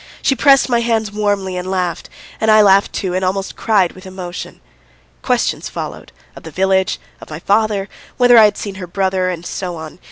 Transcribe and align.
She 0.23 0.35
pressed 0.35 0.67
my 0.67 0.79
hands 0.79 1.11
warmly 1.11 1.55
and 1.57 1.69
laughed; 1.69 2.09
and 2.39 2.49
I 2.49 2.63
laughed 2.63 2.91
too 2.91 3.13
and 3.13 3.23
almost 3.23 3.55
cried 3.55 3.91
with 3.91 4.07
emotion. 4.07 4.59
Questions 5.21 5.69
followed, 5.69 6.11
of 6.35 6.41
the 6.41 6.49
village, 6.49 6.99
of 7.21 7.29
my 7.29 7.37
father, 7.37 7.87
whether 8.17 8.39
I 8.39 8.45
had 8.45 8.57
seen 8.57 8.75
her 8.81 8.87
brother, 8.87 9.29
and 9.29 9.45
so 9.45 9.75
on. 9.75 9.99